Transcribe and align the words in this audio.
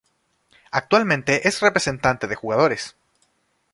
Actualmente 0.71 1.47
es 1.47 1.59
representante 1.61 2.25
de 2.25 2.33
jugadores. 2.33 2.95